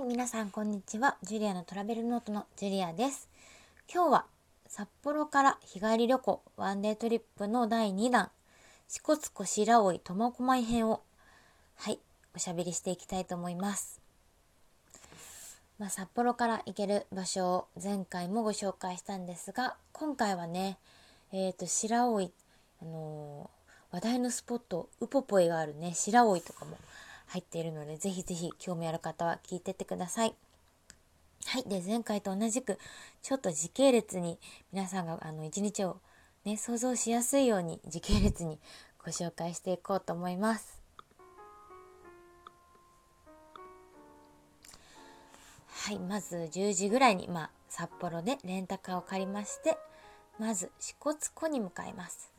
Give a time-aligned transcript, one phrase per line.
[0.00, 1.18] はい皆さんこんにちは。
[1.22, 3.28] ジュリアのトラベルノートのジュリアです。
[3.92, 4.24] 今日は
[4.66, 8.30] 札幌から日帰り旅行ワンデートリップの第2弾
[8.88, 11.02] 支笏湖白老苫小牧編を
[11.76, 11.98] はい
[12.34, 14.00] おしゃべりしていきたいと思います。
[15.78, 20.78] まあ、札幌から行ける場所を前回もご紹介したんですが今回はね
[21.30, 22.20] えっ、ー、と白老
[22.80, 26.78] あのー、話題のスポットウポポイがあるね白老とかも
[27.30, 30.34] 入っているので、ぜひぜひ興味ある方は聞いてってください。
[31.46, 31.64] はい。
[31.64, 32.76] で、前回と同じく、
[33.22, 34.40] ちょっと時系列に
[34.72, 36.00] 皆さんがあの一日を
[36.44, 38.58] ね、想像しやすいように時系列に
[38.98, 40.80] ご紹介していこうと思います。
[45.68, 45.98] はい。
[46.00, 49.78] まず10時ぐらいに、まあ、札幌でレンタカーを借りまして、
[50.40, 52.32] まず支笏湖に向かいます。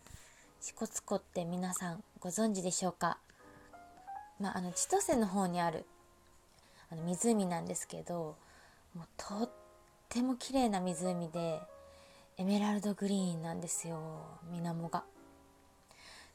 [0.60, 3.18] 支笏湖って皆さんご存知でしょうか？
[4.42, 5.86] まあ、あの千歳の方にある
[6.92, 8.36] あの湖なんですけど
[8.96, 9.50] もうとっ
[10.10, 11.62] ても綺麗な湖で
[12.38, 14.00] エメラルドグリーンなんですよ
[14.52, 15.04] 水面が。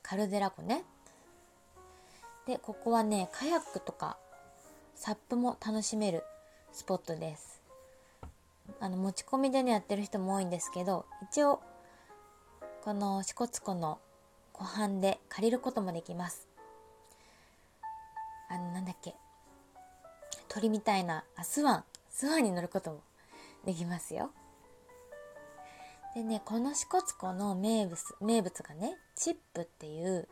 [0.02, 0.84] カルデラ湖ね。
[2.46, 4.16] でここはねカヤックとか
[4.94, 6.22] サップも楽しめる
[6.72, 7.60] スポットです。
[8.78, 11.60] あの持ち込みでねやってる人も多いんですけど一応
[12.84, 13.98] この支笏湖の
[14.52, 16.45] 湖畔で借りることもできます。
[18.48, 19.14] あのなんだっけ。
[20.48, 21.84] 鳥みたいなあスワン。
[22.10, 23.02] スワンに乗ることも
[23.64, 24.30] できますよ。
[26.14, 30.26] でねこの支笏湖の名物名物がねチップっていう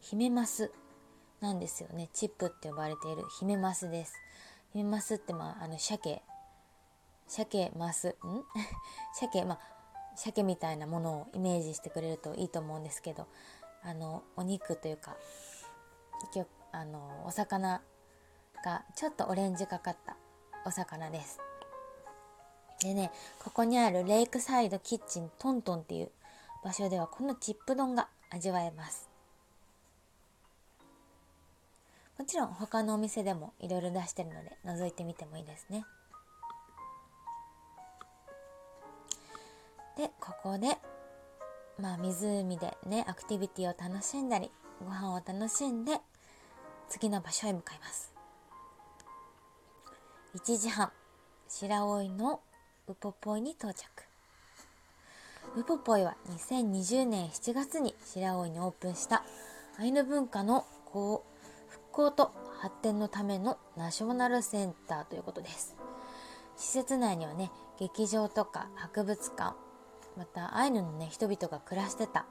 [0.00, 0.72] ヒメマス
[1.40, 2.08] なんですよね。
[2.12, 4.14] チップって呼ばれているヒメマスです。
[4.72, 6.22] ヒメマスってまああの鮭。
[7.26, 8.08] 鮭マス。
[8.08, 8.14] ん？
[9.14, 9.60] 鮭まあ
[10.16, 13.28] 鮭みたいなものをイメージしてくれるといいと思うんですけど
[13.82, 15.16] あのお肉というか
[16.72, 17.80] あのお魚
[18.64, 20.16] がちょっとオレンジがかった。
[20.66, 21.40] お魚です。
[22.80, 26.10] でねここにあるレイクサイドキッチントントンっていう
[26.62, 29.08] 場所ではこのチップ丼が味わえます。
[32.18, 35.84] もちろん他のお店でもいろいろ出してるので覗いてみてもいいですね。
[39.96, 40.78] でここで
[41.80, 46.00] まあ湖でねアクティビティを楽しんだりご飯を楽しんで
[46.88, 48.12] 次の場所へ向かいます。
[50.34, 50.90] 1時半
[51.48, 52.40] 白老の
[52.86, 53.84] ウポポイに到着。
[55.56, 59.24] ウポポイは2020年7月に白老にオープンした
[59.78, 61.22] アイヌ文化の復
[61.92, 65.76] 興と発展のためのナショナルセンターということです。
[66.56, 69.54] 施設内にはね劇場とか博物館
[70.16, 72.26] またアイヌのね人々が暮らしてた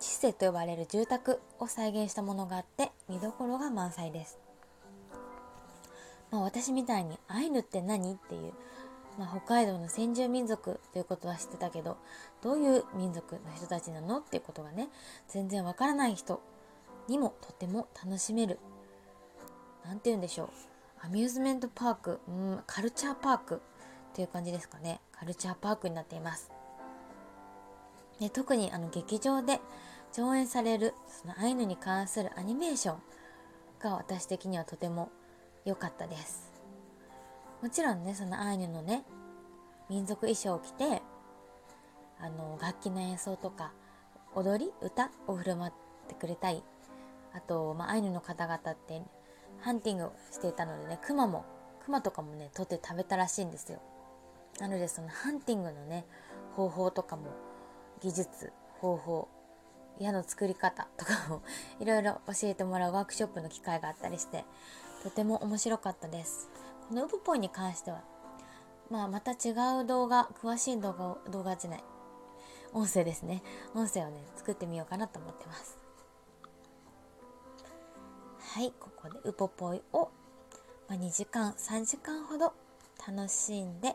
[0.00, 4.38] チセと呼ばれる住宅を再現したものがあって見どころが満載です、
[6.30, 8.52] まあ、私みたいにアイヌって何っていう、
[9.18, 11.96] まあ、北海道の先住民族ということは知ってたけど
[12.42, 14.88] どういう民族の人たちなのっていうことがね
[15.28, 16.40] 全然わからない人
[17.08, 18.58] にもとても楽しめる
[19.84, 20.48] 何て言うんでしょう
[21.00, 23.62] アミューズメントパークうんカルチャーパーク
[24.18, 25.00] っていう感じですかね。
[25.12, 26.50] カルチャーパークになっています。
[28.20, 29.60] で特にあの劇場で
[30.12, 32.98] 上演されるそのアイヌに関するアニメーション
[33.80, 35.10] が私的にはとても
[35.64, 36.50] 良かったです。
[37.62, 39.04] もちろんねそのアイヌのね
[39.88, 41.02] 民族衣装を着て
[42.20, 43.72] あの楽器の演奏とか
[44.34, 45.72] 踊り歌を振る舞っ
[46.08, 46.62] てくれたり
[47.32, 49.02] あと、まあ、アイヌの方々って
[49.60, 51.44] ハンティングをしていたのでねクマも
[51.84, 53.80] クマとかもね取って食べたらしいんですよ。
[54.60, 56.04] なのでそのハンティングのね
[56.52, 57.28] 方法とかも
[57.98, 59.28] 技術方法
[59.98, 61.42] 矢の作り方 とかを
[61.80, 64.44] いろいろ教えてもらうワークショップの機会があったりして
[65.02, 66.50] とても面白かったです。
[66.88, 68.02] このウブポイに関しては
[68.90, 71.84] まあまた違う動画詳しい動画を動画じゃない
[72.72, 73.42] 音声ですね。
[73.74, 75.78] 音声をね作ってみようかなと思ってます。
[78.40, 80.10] はいここでウポポイを、
[80.88, 82.54] まあ、2時間3時間ほど
[83.06, 83.94] 楽しんで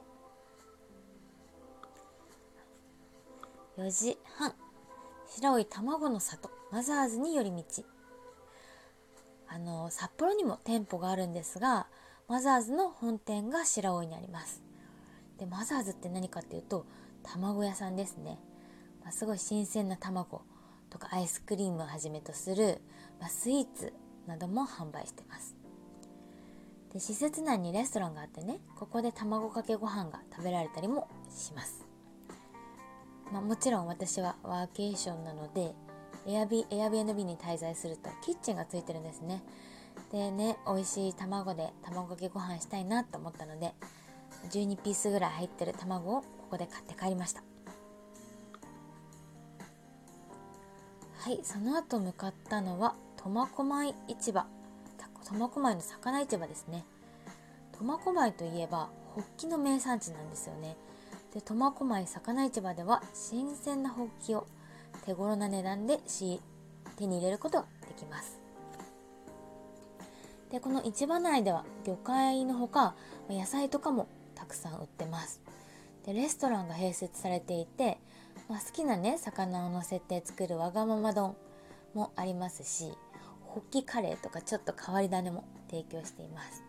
[3.75, 4.53] 4時半。
[5.25, 6.51] 白老卵の里。
[6.71, 7.63] マザーズに寄り道。
[9.47, 11.87] あの札幌にも店舗があるんですが
[12.27, 14.61] マザーズの本店が白老にあります。
[15.39, 16.85] でマザーズって何かっていうと
[17.23, 18.37] 卵屋さんですね、
[19.01, 20.43] まあ、すごい新鮮な卵
[20.91, 22.79] とかアイスクリームをはじめとする、
[23.19, 23.91] まあ、スイーツ
[24.27, 25.55] なども販売してます。
[26.93, 31.82] で施設内にレストランがあってねここで卵かけご飯が食べられたりもします。
[33.33, 35.73] まあ、もちろん私はワーケーションなので
[36.27, 39.41] エアビエアビー b に滞在するとキッチンがついてるんですね。
[40.11, 43.73] でね美味しい卵で卵かけご飯したいなと思ったので
[44.51, 47.41] 12ピースぐらい入ってる卵をここで買って帰りました。
[51.17, 54.45] はいその後向かったのは苫小牧市場。
[55.23, 56.85] 苫小牧の魚市場ですね。
[57.71, 60.77] 苫小牧といえばホッキの名産地なんですよね。
[61.33, 64.45] で苫小牧魚市場では新鮮なホッキを
[65.05, 65.99] 手頃な値段で
[66.95, 68.39] 手に入れることができます。
[70.51, 72.93] でこの市場内では魚介のほか
[73.27, 75.41] 野菜とかもたくさん売ってます。
[76.05, 77.97] でレストランが併設されていて、
[78.47, 81.35] まあ、好きなね魚を乗せて作るわがまま丼
[81.95, 82.91] もありますし
[83.41, 86.63] ホッキカレーとかちょっと変わり種も提供しています。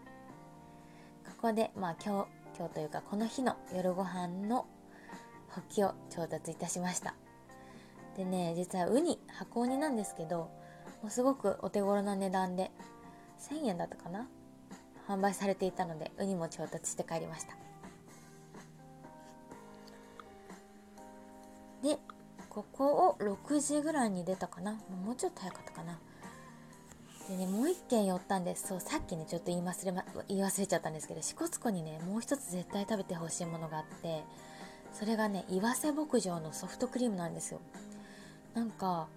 [1.26, 4.66] ここでまあ今日今日というかこの日の夜ご飯の
[5.48, 7.14] ホッキを調達いたしました。
[8.16, 10.50] でね実はウニ箱ウニなんですけど
[11.02, 12.70] もうすごくお手頃な値段で
[13.50, 14.28] 1000円だったかな？
[15.08, 17.56] 販売されていたのでウニも調達して帰りました。
[21.82, 21.98] で
[22.48, 24.74] ここを6時ぐらいに出たかな？
[25.04, 25.98] もうちょっと早かったかな？
[27.28, 28.68] でねもう一軒寄ったんです。
[28.68, 34.22] そうさっきねちょっと言い忘れ、ま、言い忘れちゃったんですけど支笏湖にねもう一つ絶対食べてほしいものがあって
[34.92, 37.60] それがね岩瀬牧場のソフトクリームなんですよ。
[38.54, 39.08] なんか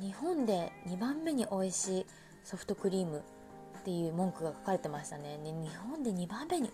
[0.00, 2.06] 日本で2番目に美味しい
[2.44, 3.22] ソフトクリーム
[3.80, 5.38] っていう文句が書かれてましたね。
[5.38, 6.70] ね日本で2番目に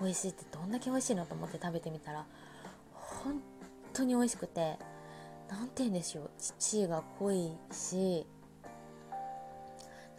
[0.00, 2.24] 美味しいってどんだけ美味しいのと思って食べてみたら
[2.94, 3.40] 本
[3.92, 4.78] 当に美味しくて
[5.48, 6.30] 何て言うんでしょう。
[6.58, 8.26] 乳が濃いし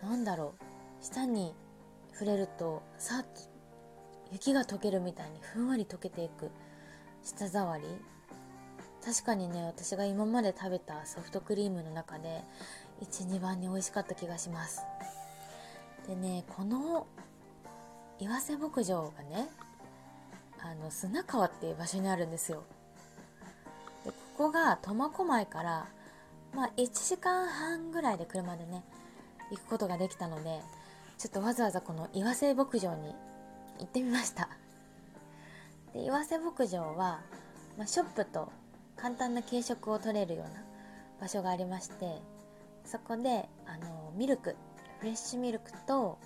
[0.05, 0.63] なんだろう。
[1.03, 1.53] 舌に
[2.13, 3.27] 触れるとさっと
[4.31, 6.49] 雪が溶けるみたいにふんわり溶けていく
[7.23, 7.83] 舌触り。
[9.03, 12.43] 確かにね私が今まで食べたソフトクリームの中で
[13.03, 14.81] 12番に美味しかった気がします。
[16.07, 17.05] でねこの
[18.19, 19.47] 岩瀬牧場がね
[20.59, 22.63] あの砂川っていう場所にあるんですよ。
[24.05, 25.87] でここが苫小牧から
[26.53, 28.83] まあ1時間半ぐらいで車でね
[29.51, 30.61] 行くことができたので
[31.17, 33.13] ちょっとわざわざこの岩瀬牧場に
[33.79, 34.49] 行ってみました。
[35.93, 37.21] で岩瀬牧場は、
[37.77, 38.51] まあ、ショップと
[38.97, 40.63] 簡単な軽食を取れるような
[41.19, 42.21] 場所がありまして
[42.85, 44.55] そこであのミルク
[44.99, 46.17] フレッシュミルクと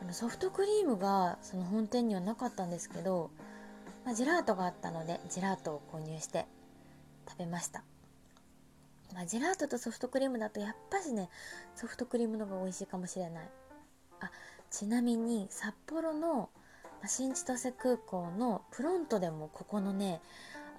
[0.00, 3.30] あのソフトクリームがその本店にはなかったんですけど、
[4.04, 6.46] まあ、ジェラートがあったのでジェラートを購入して
[7.28, 7.84] 食べました、
[9.14, 11.28] まあ、ジェラートとソフトクリームだとやっぱしね
[11.74, 13.48] ソフトクリームの方が美味しいかもしれない。
[14.20, 14.30] あ
[14.70, 16.48] ちなみに札幌の
[17.04, 20.20] 新千歳空港のプロントでもここのね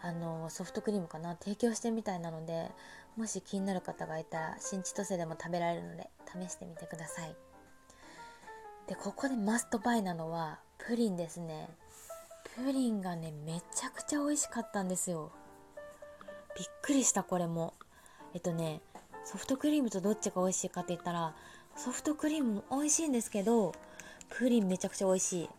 [0.01, 2.71] あのソフトクリームかな提供してみたいなので
[3.15, 7.35] もし気になる方がいたら新千歳でも食べられるので試してみてください。
[8.87, 11.69] でここでマストバイなのはプリンですね。
[12.55, 15.31] プリンがねめちゃくちゃ美味しかったんですよ。
[16.57, 17.73] びっくりしたこれも。
[18.33, 18.81] えっとね
[19.25, 21.33] ソフトクリームとどっちが美味しいかって言ったら
[21.75, 23.73] ソフトクリームも美味しいんですけど
[24.29, 25.49] プリンめちゃくちゃ美味しい。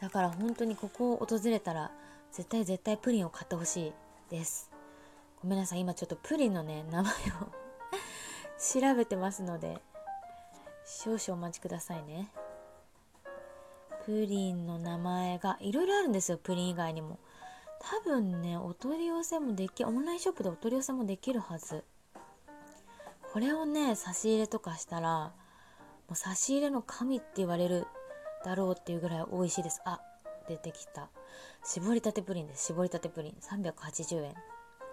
[0.00, 1.90] だから本当にここを訪れたら
[2.32, 3.92] 絶対絶対プリンを買ってほしい
[4.30, 4.70] です。
[5.42, 7.16] ごめんなさい今ちょっとプリンのね名前を
[8.90, 9.78] 調べてますので
[10.86, 12.30] 少々お待ちくださいね。
[14.04, 17.18] プリンの名前がいろいろあるんですよプリン以外にも。
[17.82, 21.82] 多分ねお取り寄せもできオンラインショップでお取り寄せもできるはず。
[23.32, 25.32] これをね差し入れとかしたらも
[26.12, 27.86] う差し入れの神って言われる
[28.44, 29.80] だろうっていうぐらい美味しいです。
[29.84, 30.00] あ
[30.48, 31.08] 出てきた。
[31.64, 32.66] 絞りたてプリンです。
[32.66, 33.36] 絞りたてプリン。
[33.40, 34.34] 380円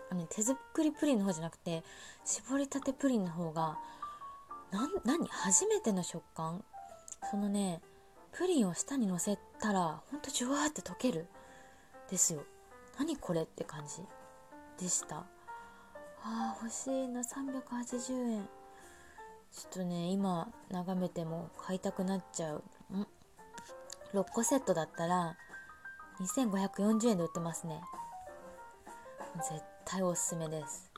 [0.09, 1.83] あの、ね、手作りプリンの方じゃなくて
[2.23, 3.77] 絞りたてプリンの方が
[5.03, 5.27] 何？
[5.27, 6.63] 初めての食感？
[7.29, 7.81] そのね
[8.31, 11.27] プリンを舌にのせたらほんとジュワーって溶ける。
[12.09, 12.43] ですよ。
[12.97, 14.03] 何これって感じ
[14.83, 15.25] でした。
[16.23, 17.21] あー欲しいな。
[17.21, 18.49] 380円。
[19.51, 22.63] ちょっとね今眺めても買いたくなっちゃう。
[22.93, 23.07] ん
[24.13, 25.37] ？6個セットだったら
[26.19, 27.81] 2540円で売ってますね。
[29.35, 30.91] 絶対おすすめです。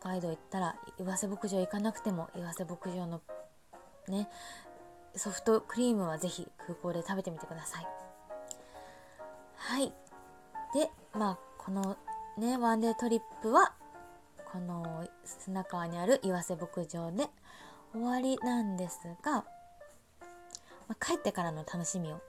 [0.00, 3.20] 北海道行ったら岩瀬牧場行かなくても岩瀬牧場の
[4.08, 4.28] ね
[5.14, 7.86] ソフトクリームはぜひ空港で食べてみてください。
[9.56, 9.92] はい。
[10.74, 11.96] でまあこの
[12.38, 13.72] ねワンデートリップは
[14.52, 17.28] この砂川にある岩瀬牧場で
[17.92, 19.44] 終わりなんですが、ま
[20.90, 22.20] あ、帰ってからの楽しみを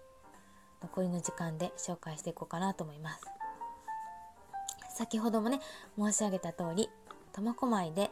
[0.82, 3.22] 残りの時間で紹介していこうかなと思います。
[4.96, 5.60] 先ほどもね
[5.98, 6.90] 申し上げた通り
[7.34, 8.10] 苫小牧で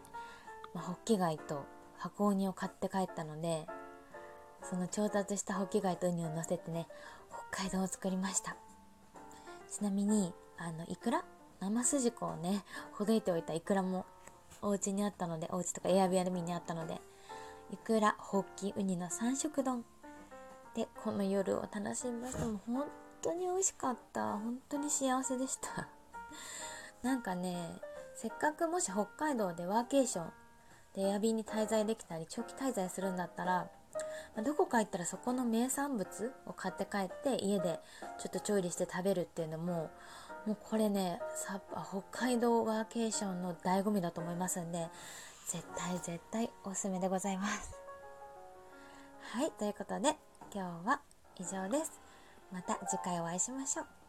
[0.75, 1.65] まあ、ホッキ貝と
[1.97, 3.65] 箱ウニを買って帰ったので
[4.61, 6.85] その調達したホッキ貝とウニを乗せてね
[7.51, 8.57] 北海道を作りました。
[9.71, 11.23] ちなみにあのイクラ？
[11.59, 14.05] 生すじこをねほどいておいたイクラも
[14.61, 16.99] お家にあったのでお家とかエアビアルミにあったので
[17.71, 19.83] いくらほっきウニの三色丼。
[20.75, 22.45] でこの夜を楽しみました。
[22.45, 22.85] もう本
[23.21, 24.33] 当に美味しかった。
[24.33, 25.87] 本当に幸せでした。
[27.01, 27.79] なんかね
[28.15, 30.33] せっかくもし北海道でワーケーション
[30.93, 33.69] でエアビーに滞在できたり長期滞在するんだったら、
[34.35, 37.79] まどこか行ったらそこの名産物を買って帰って家で
[38.19, 39.89] ちょっと調理して食べるっていうのも
[40.45, 41.19] もうこれね
[41.89, 44.87] 北海道ワーケーションの醍醐味だと思いますんで
[45.47, 47.77] 絶対絶対おすすめでございます。
[49.31, 50.15] はいということで
[50.53, 51.01] 今日は
[51.37, 51.91] 以上です。
[52.51, 54.04] また次回お会いしましょう。